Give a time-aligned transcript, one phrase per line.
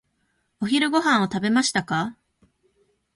[0.59, 2.17] お昼ご飯を食べましたか？